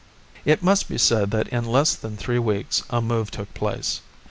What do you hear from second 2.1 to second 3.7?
three weeks a move took